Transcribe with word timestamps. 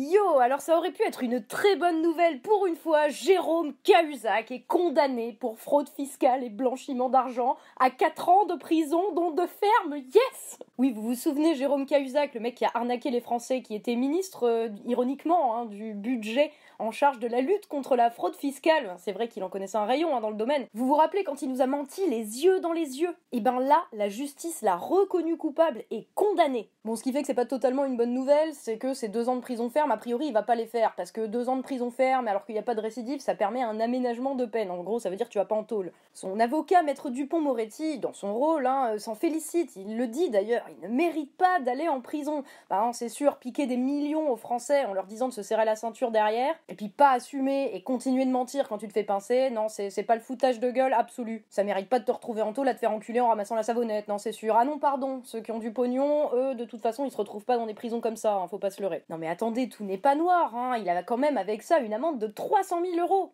Yo, 0.00 0.38
alors 0.38 0.60
ça 0.60 0.78
aurait 0.78 0.92
pu 0.92 1.02
être 1.02 1.24
une 1.24 1.44
très 1.44 1.74
bonne 1.74 2.02
nouvelle 2.02 2.40
pour 2.40 2.68
une 2.68 2.76
fois. 2.76 3.08
Jérôme 3.08 3.74
Cahuzac 3.82 4.52
est 4.52 4.60
condamné 4.60 5.32
pour 5.32 5.58
fraude 5.58 5.88
fiscale 5.88 6.44
et 6.44 6.50
blanchiment 6.50 7.08
d'argent 7.08 7.56
à 7.80 7.90
4 7.90 8.28
ans 8.28 8.46
de 8.46 8.54
prison, 8.54 9.12
dont 9.16 9.32
de 9.32 9.44
ferme. 9.44 9.96
Yes 9.96 10.60
Oui, 10.78 10.92
vous 10.92 11.02
vous 11.02 11.14
souvenez, 11.16 11.56
Jérôme 11.56 11.84
Cahuzac, 11.84 12.34
le 12.34 12.40
mec 12.40 12.54
qui 12.54 12.64
a 12.64 12.70
arnaqué 12.74 13.10
les 13.10 13.20
Français, 13.20 13.60
qui 13.60 13.74
était 13.74 13.96
ministre, 13.96 14.44
euh, 14.44 14.68
ironiquement, 14.86 15.56
hein, 15.56 15.64
du 15.64 15.94
budget 15.94 16.52
en 16.78 16.90
charge 16.90 17.18
de 17.18 17.26
la 17.26 17.40
lutte 17.40 17.66
contre 17.66 17.96
la 17.96 18.10
fraude 18.10 18.36
fiscale. 18.36 18.94
C'est 18.98 19.12
vrai 19.12 19.28
qu'il 19.28 19.42
en 19.42 19.48
connaissait 19.48 19.78
un 19.78 19.84
rayon 19.84 20.16
hein, 20.16 20.20
dans 20.20 20.30
le 20.30 20.36
domaine. 20.36 20.66
Vous 20.74 20.86
vous 20.86 20.94
rappelez 20.94 21.24
quand 21.24 21.42
il 21.42 21.50
nous 21.50 21.60
a 21.60 21.66
menti 21.66 22.08
les 22.08 22.44
yeux 22.44 22.60
dans 22.60 22.72
les 22.72 23.00
yeux? 23.00 23.14
Et 23.32 23.40
ben 23.40 23.58
là, 23.58 23.82
la 23.92 24.08
justice 24.08 24.62
l'a 24.62 24.76
reconnu 24.76 25.36
coupable 25.36 25.82
et 25.90 26.06
condamné. 26.14 26.70
Bon, 26.84 26.94
ce 26.96 27.02
qui 27.02 27.12
fait 27.12 27.20
que 27.20 27.26
c'est 27.26 27.34
pas 27.34 27.44
totalement 27.44 27.84
une 27.84 27.96
bonne 27.96 28.14
nouvelle, 28.14 28.54
c'est 28.54 28.78
que 28.78 28.94
ces 28.94 29.08
deux 29.08 29.28
ans 29.28 29.36
de 29.36 29.40
prison 29.40 29.68
ferme, 29.68 29.87
a 29.90 29.96
priori, 29.96 30.26
il 30.26 30.32
va 30.32 30.42
pas 30.42 30.54
les 30.54 30.66
faire 30.66 30.94
parce 30.96 31.12
que 31.12 31.26
deux 31.26 31.48
ans 31.48 31.56
de 31.56 31.62
prison 31.62 31.90
ferme, 31.90 32.28
alors 32.28 32.44
qu'il 32.44 32.54
n'y 32.54 32.58
a 32.58 32.62
pas 32.62 32.74
de 32.74 32.80
récidive, 32.80 33.20
ça 33.20 33.34
permet 33.34 33.62
un 33.62 33.80
aménagement 33.80 34.34
de 34.34 34.44
peine. 34.44 34.70
En 34.70 34.82
gros, 34.82 34.98
ça 34.98 35.10
veut 35.10 35.16
dire 35.16 35.26
que 35.26 35.32
tu 35.32 35.38
vas 35.38 35.44
pas 35.44 35.54
en 35.54 35.64
tôle. 35.64 35.92
Son 36.14 36.38
avocat, 36.40 36.82
maître 36.82 37.10
Dupont-Moretti, 37.10 37.98
dans 37.98 38.12
son 38.12 38.34
rôle, 38.34 38.66
hein, 38.66 38.94
euh, 38.94 38.98
s'en 38.98 39.14
félicite. 39.14 39.76
Il 39.76 39.96
le 39.96 40.06
dit 40.06 40.30
d'ailleurs, 40.30 40.64
il 40.82 40.88
ne 40.88 40.94
mérite 40.94 41.36
pas 41.36 41.60
d'aller 41.60 41.88
en 41.88 42.00
prison. 42.00 42.44
Bah, 42.70 42.80
hein, 42.82 42.92
c'est 42.92 43.08
sûr, 43.08 43.36
piquer 43.36 43.66
des 43.66 43.76
millions 43.76 44.30
aux 44.30 44.36
Français 44.36 44.84
en 44.84 44.92
leur 44.92 45.06
disant 45.06 45.28
de 45.28 45.32
se 45.32 45.42
serrer 45.42 45.64
la 45.64 45.76
ceinture 45.76 46.10
derrière, 46.10 46.54
et 46.68 46.74
puis 46.74 46.88
pas 46.88 47.12
assumer 47.12 47.70
et 47.74 47.82
continuer 47.82 48.24
de 48.26 48.30
mentir 48.30 48.68
quand 48.68 48.78
tu 48.78 48.88
te 48.88 48.92
fais 48.92 49.04
pincer, 49.04 49.50
non, 49.50 49.68
c'est 49.68 50.02
pas 50.02 50.14
le 50.14 50.20
foutage 50.20 50.60
de 50.60 50.70
gueule 50.70 50.92
absolu. 50.92 51.44
Ça 51.50 51.64
mérite 51.64 51.88
pas 51.88 51.98
de 51.98 52.04
te 52.04 52.12
retrouver 52.12 52.42
en 52.42 52.52
tôle 52.52 52.68
à 52.68 52.74
te 52.74 52.78
faire 52.78 52.92
enculer 52.92 53.20
en 53.20 53.28
ramassant 53.28 53.54
la 53.54 53.62
savonnette, 53.62 54.08
non, 54.08 54.18
c'est 54.18 54.32
sûr. 54.32 54.56
Ah 54.56 54.64
non, 54.64 54.78
pardon, 54.78 55.20
ceux 55.24 55.40
qui 55.40 55.52
ont 55.52 55.58
du 55.58 55.72
pognon, 55.72 56.30
eux, 56.34 56.54
de 56.54 56.64
toute 56.64 56.82
façon, 56.82 57.04
ils 57.04 57.10
se 57.10 57.16
retrouvent 57.16 57.44
pas 57.44 57.56
dans 57.56 57.66
des 57.66 57.74
prisons 57.74 58.00
comme 58.00 58.16
ça, 58.16 58.34
hein, 58.34 58.48
faut 58.48 58.58
pas 58.58 58.70
se 58.70 58.82
leurrer. 58.82 59.04
Non 59.08 59.18
mais 59.18 59.28
attendez, 59.28 59.68
tout 59.78 59.84
n'est 59.84 59.96
pas 59.96 60.16
noir, 60.16 60.56
hein, 60.56 60.76
il 60.76 60.88
a 60.88 61.04
quand 61.04 61.16
même 61.16 61.38
avec 61.38 61.62
ça 61.62 61.78
une 61.78 61.94
amende 61.94 62.18
de 62.18 62.26
300 62.26 62.82
000 62.84 62.98
euros 62.98 63.32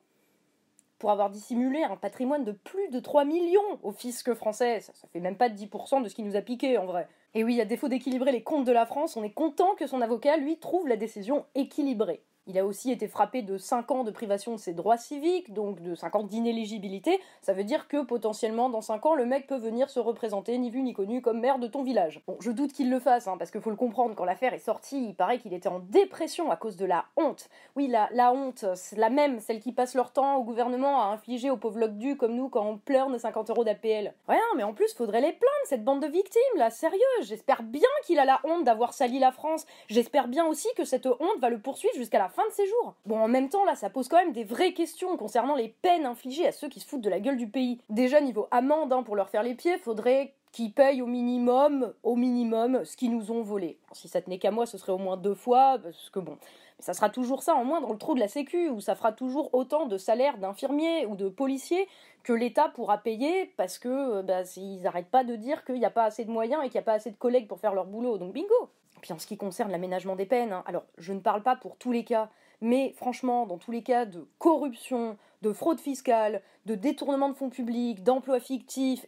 pour 0.99 1.11
avoir 1.11 1.31
dissimulé 1.31 1.83
un 1.83 1.97
patrimoine 1.97 2.45
de 2.45 2.53
plus 2.53 2.91
de 2.91 3.01
3 3.01 3.25
millions 3.25 3.79
au 3.83 3.93
fisc 3.93 4.35
français. 4.35 4.81
Ça, 4.81 4.93
ça 4.93 5.09
fait 5.09 5.21
même 5.21 5.39
pas 5.39 5.49
10% 5.49 6.03
de 6.03 6.09
ce 6.09 6.15
qu'il 6.15 6.27
nous 6.27 6.37
a 6.37 6.43
piqué 6.43 6.77
en 6.77 6.85
vrai. 6.85 7.09
Et 7.33 7.45
oui, 7.45 7.63
à 7.63 7.65
défaut 7.65 7.89
d'équilibrer 7.89 8.31
les 8.31 8.43
comptes 8.43 8.67
de 8.67 8.73
la 8.73 8.85
France, 8.85 9.17
on 9.17 9.25
est 9.25 9.33
content 9.33 9.75
que 9.75 9.87
son 9.87 10.03
avocat, 10.03 10.37
lui, 10.37 10.59
trouve 10.59 10.87
la 10.87 10.97
décision 10.97 11.47
équilibrée. 11.55 12.23
Il 12.47 12.59
a 12.59 12.67
aussi 12.67 12.91
été 12.91 13.09
frappé 13.09 13.41
de 13.41 13.57
5 13.57 13.91
ans 13.91 14.05
de 14.05 14.11
privation 14.11 14.53
de 14.53 14.59
ses 14.59 14.75
droits 14.75 14.99
civiques, 14.99 15.55
donc 15.55 15.81
de 15.81 15.95
5 15.95 16.15
ans 16.17 16.23
d'inéligibilité. 16.25 17.19
Ça 17.41 17.55
veut 17.55 17.65
dire 17.65 17.89
que 17.89 18.03
potentiellement, 18.03 18.69
dans 18.69 18.83
5 18.83 19.07
ans, 19.07 19.15
le 19.15 19.25
mec 19.25 19.47
peut 19.47 19.57
venir 19.57 19.89
se 19.89 19.99
représenter, 19.99 20.59
ni 20.59 20.69
vu 20.69 20.83
ni 20.83 20.93
connu, 20.93 21.23
comme 21.23 21.41
maire 21.41 21.59
de 21.59 21.67
ton 21.67 21.83
village. 21.83 22.21
Bon, 22.27 22.37
je 22.41 22.51
doute 22.51 22.75
qu'il 22.75 22.91
le 22.91 23.01
fasse, 23.01 23.29
hein, 23.29 23.37
parce 23.39 23.51
qu'il 23.51 23.63
faut 23.63 23.71
le 23.71 23.77
comprendre, 23.77 24.15
quand 24.15 24.27
l'affaire 24.27 24.53
est 24.53 24.59
sortie, 24.59 25.03
il 25.07 25.15
paraît 25.15 25.39
qu'il 25.39 25.55
était 25.55 25.71
en 25.71 25.79
dépression 25.79 26.51
à 26.51 26.57
cause 26.57 26.77
de 26.77 26.85
la 26.85 27.07
honte. 27.17 27.49
Oui, 27.77 27.89
la, 27.89 28.33
honte, 28.33 28.67
c'est 28.75 28.99
la 28.99 29.09
même, 29.09 29.41
celle 29.41 29.61
qui 29.61 29.73
passe 29.73 29.95
leur 29.95 30.13
temps 30.13 30.37
au 30.37 30.45
gouvernement 30.45 31.01
à 31.01 31.07
infliger 31.15 31.49
aux 31.49 31.57
pauvres 31.57 31.79
locdus 31.79 32.17
comme 32.17 32.35
nous 32.35 32.51
quand 32.51 32.67
on 32.67 32.77
pleure 32.77 33.09
nos 33.09 33.19
50 33.19 33.49
euros 33.49 33.65
d'APL. 33.65 34.13
Ouais, 34.29 34.37
mais 34.57 34.65
en 34.65 34.75
plus, 34.75 34.93
faudrait 34.93 35.23
les 35.23 35.33
plaindre, 35.33 35.54
cette 35.65 35.85
bande 35.85 36.03
de 36.03 36.07
victimes, 36.07 36.41
là, 36.57 36.71
sérieux. 36.71 37.01
J'espère 37.23 37.63
bien 37.63 37.89
qu'il 38.05 38.19
a 38.19 38.25
la 38.25 38.41
honte 38.45 38.65
d'avoir 38.65 38.95
sali 38.95 39.19
la 39.19 39.33
France. 39.33 39.67
J'espère 39.89 40.29
bien 40.29 40.47
aussi 40.47 40.69
que 40.77 40.85
cette 40.85 41.07
honte 41.07 41.41
va 41.41 41.51
le 41.51 41.59
poursuivre 41.59 41.95
jusqu'à 41.97 42.19
la 42.19 42.29
fin 42.29 42.47
de 42.47 42.53
ses 42.53 42.67
jours. 42.67 42.95
Bon, 43.07 43.19
en 43.19 43.29
même 43.29 43.49
temps, 43.49 43.65
là, 43.65 43.75
ça 43.75 43.91
pose 43.91 44.09
quand 44.09 44.19
même 44.19 44.33
des 44.33 44.45
vraies 44.45 44.73
questions 44.73 45.17
concernant 45.17 45.55
les 45.55 45.69
peines 45.69 46.07
infligées 46.07 46.47
à 46.47 46.53
ceux 46.53 46.69
qui 46.69 46.81
se 46.81 46.87
foutent 46.87 47.01
de 47.01 47.11
la 47.11 47.21
gueule 47.21 47.37
du 47.37 47.49
pays. 47.49 47.81
Déjà, 47.89 48.21
niveau 48.21 48.47
amende, 48.51 48.93
hein, 48.93 49.03
pour 49.03 49.17
leur 49.17 49.29
faire 49.29 49.43
les 49.43 49.55
pieds, 49.55 49.79
faudrait 49.79 50.35
qu'ils 50.55 50.73
payent 50.73 51.03
au 51.03 51.07
minimum, 51.07 51.93
au 52.05 52.15
minimum, 52.15 52.85
ce 52.85 52.97
qu'ils 52.97 53.11
nous 53.11 53.33
ont 53.33 53.43
volé. 53.43 53.77
Si 53.91 54.07
ça 54.07 54.23
tenait 54.23 54.39
qu'à 54.39 54.53
moi, 54.53 54.67
ce 54.67 54.79
serait 54.79 54.93
au 54.93 54.99
moins 54.99 55.17
deux 55.17 55.35
fois, 55.35 55.79
parce 55.83 56.11
que 56.11 56.21
bon, 56.21 56.39
mais 56.79 56.85
ça 56.85 56.95
sera 56.95 57.11
toujours 57.11 57.43
ça 57.43 57.57
en 57.57 57.65
moins 57.65 57.81
dans 57.81 57.91
le 57.91 57.99
trou 57.99 58.15
de 58.15 58.21
la 58.21 58.29
sécu, 58.29 58.69
où 58.69 58.81
ça 58.81 58.95
fera 58.95 59.11
toujours 59.11 59.53
autant 59.53 59.87
de 59.87 59.99
salaires 59.99 60.39
d'infirmiers 60.39 61.07
ou 61.07 61.17
de 61.17 61.29
policiers 61.29 61.89
que 62.23 62.33
l'État 62.33 62.69
pourra 62.69 62.99
payer, 62.99 63.53
parce 63.57 63.81
que 63.81 64.23
bah, 64.23 64.43
ils 64.57 64.81
n'arrêtent 64.81 65.11
pas 65.11 65.25
de 65.25 65.35
dire 65.35 65.65
qu'il 65.65 65.81
n'y 65.81 65.85
a 65.85 65.91
pas 65.91 66.05
assez 66.05 66.25
de 66.25 66.31
moyens 66.31 66.63
et 66.63 66.69
qu'il 66.69 66.79
n'y 66.79 66.85
a 66.85 66.87
pas 66.87 66.95
assez 66.95 67.11
de 67.11 67.17
collègues 67.17 67.49
pour 67.49 67.59
faire 67.59 67.75
leur 67.75 67.87
boulot, 67.87 68.17
donc 68.17 68.33
bingo 68.33 68.71
Puis 69.03 69.13
en 69.13 69.19
ce 69.19 69.27
qui 69.27 69.37
concerne 69.37 69.73
l'aménagement 69.73 70.15
des 70.15 70.25
peines, 70.25 70.53
hein, 70.53 70.63
alors 70.67 70.85
je 70.99 71.13
ne 71.13 71.21
parle 71.21 71.43
pas 71.43 71.57
pour 71.57 71.77
tous 71.79 71.91
les 71.91 72.05
cas, 72.05 72.31
mais 72.61 72.93
franchement, 72.97 73.45
dans 73.47 73.59
tous 73.59 73.73
les 73.73 73.83
cas 73.83 74.05
de 74.05 74.25
corruption, 74.39 75.19
de 75.43 75.53
fraude 75.53 75.81
fiscale, 75.81 76.43
de 76.65 76.77
détournement 76.77 77.29
de 77.29 77.35
fonds 77.35 77.51
publics, 77.51 78.05
d'emplois 78.05 78.41
fictifs, 78.41 79.05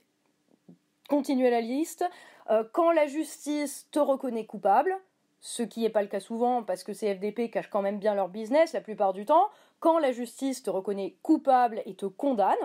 continuez 1.09 1.51
la 1.51 1.61
liste, 1.61 2.05
euh, 2.51 2.65
quand 2.73 2.93
la 2.93 3.07
justice 3.07 3.89
te 3.91 3.99
reconnaît 3.99 4.47
coupable, 4.47 4.97
ce 5.41 5.63
qui 5.63 5.83
n'est 5.83 5.91
pas 5.91 6.03
le 6.03 6.09
cas 6.09 6.21
souvent 6.21 6.63
parce 6.63 6.85
que 6.85 6.93
ces 6.93 7.15
FDP 7.15 7.51
cachent 7.51 7.71
quand 7.71 7.83
même 7.83 7.99
bien 7.99 8.15
leur 8.15 8.29
business 8.29 8.73
la 8.73 8.81
plupart 8.81 9.13
du 9.13 9.25
temps, 9.25 9.49
quand 9.81 9.99
la 9.99 10.13
justice 10.13 10.63
te 10.63 10.71
reconnaît 10.71 11.17
coupable 11.23 11.83
et 11.87 11.95
te 11.95 12.07
condamne, 12.07 12.57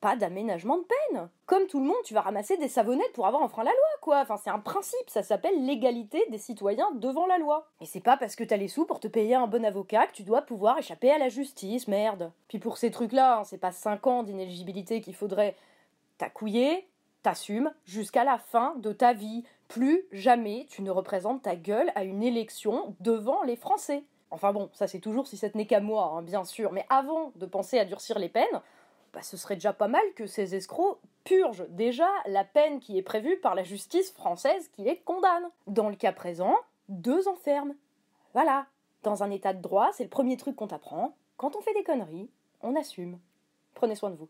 pas 0.00 0.16
d'aménagement 0.16 0.78
de 0.78 0.84
peine. 0.84 1.28
Comme 1.46 1.66
tout 1.66 1.80
le 1.80 1.86
monde, 1.86 1.96
tu 2.04 2.14
vas 2.14 2.20
ramasser 2.20 2.56
des 2.56 2.68
savonnettes 2.68 3.12
pour 3.14 3.26
avoir 3.26 3.42
enfreint 3.42 3.64
la 3.64 3.72
loi, 3.72 3.88
quoi. 4.00 4.20
Enfin, 4.20 4.36
c'est 4.36 4.50
un 4.50 4.60
principe, 4.60 5.08
ça 5.08 5.22
s'appelle 5.22 5.66
l'égalité 5.66 6.24
des 6.30 6.38
citoyens 6.38 6.90
devant 6.94 7.26
la 7.26 7.38
loi. 7.38 7.68
Et 7.80 7.86
c'est 7.86 8.00
pas 8.00 8.16
parce 8.16 8.36
que 8.36 8.44
t'as 8.44 8.56
les 8.56 8.68
sous 8.68 8.86
pour 8.86 9.00
te 9.00 9.08
payer 9.08 9.34
un 9.34 9.48
bon 9.48 9.64
avocat 9.64 10.06
que 10.06 10.12
tu 10.12 10.22
dois 10.22 10.42
pouvoir 10.42 10.78
échapper 10.78 11.10
à 11.10 11.18
la 11.18 11.28
justice, 11.28 11.88
merde. 11.88 12.30
Puis 12.46 12.58
pour 12.58 12.78
ces 12.78 12.90
trucs-là, 12.90 13.38
hein, 13.38 13.44
c'est 13.44 13.58
pas 13.58 13.72
5 13.72 14.06
ans 14.06 14.22
d'inéligibilité 14.22 15.00
qu'il 15.00 15.16
faudrait 15.16 15.56
t'accouiller, 16.16 16.86
t'assumes 17.22 17.72
jusqu'à 17.84 18.24
la 18.24 18.38
fin 18.38 18.74
de 18.76 18.92
ta 18.92 19.12
vie. 19.12 19.44
Plus 19.68 20.06
jamais 20.12 20.66
tu 20.70 20.82
ne 20.82 20.90
représentes 20.90 21.42
ta 21.42 21.56
gueule 21.56 21.92
à 21.94 22.04
une 22.04 22.22
élection 22.22 22.96
devant 23.00 23.42
les 23.42 23.56
Français. 23.56 24.04
Enfin 24.30 24.52
bon, 24.52 24.70
ça 24.72 24.86
c'est 24.86 25.00
toujours 25.00 25.26
si 25.26 25.36
ça 25.36 25.50
tenait 25.50 25.66
qu'à 25.66 25.80
moi, 25.80 26.12
hein, 26.14 26.22
bien 26.22 26.44
sûr, 26.44 26.72
mais 26.72 26.86
avant 26.88 27.32
de 27.36 27.46
penser 27.46 27.78
à 27.78 27.84
durcir 27.84 28.18
les 28.18 28.28
peines, 28.28 28.62
bah, 29.12 29.22
ce 29.22 29.36
serait 29.36 29.56
déjà 29.56 29.72
pas 29.72 29.88
mal 29.88 30.02
que 30.14 30.26
ces 30.26 30.54
escrocs 30.54 30.98
purgent 31.24 31.66
déjà 31.70 32.08
la 32.26 32.44
peine 32.44 32.80
qui 32.80 32.98
est 32.98 33.02
prévue 33.02 33.38
par 33.38 33.54
la 33.54 33.62
justice 33.62 34.12
française 34.12 34.68
qui 34.68 34.82
les 34.82 34.98
condamne. 34.98 35.48
Dans 35.66 35.88
le 35.88 35.96
cas 35.96 36.12
présent, 36.12 36.54
deux 36.88 37.28
enfermes. 37.28 37.74
Voilà. 38.34 38.66
Dans 39.02 39.22
un 39.22 39.30
état 39.30 39.52
de 39.52 39.62
droit, 39.62 39.90
c'est 39.92 40.04
le 40.04 40.10
premier 40.10 40.36
truc 40.36 40.56
qu'on 40.56 40.66
t'apprend. 40.66 41.14
Quand 41.36 41.56
on 41.56 41.60
fait 41.60 41.74
des 41.74 41.84
conneries, 41.84 42.30
on 42.62 42.76
assume. 42.76 43.18
Prenez 43.74 43.94
soin 43.94 44.10
de 44.10 44.16
vous. 44.16 44.28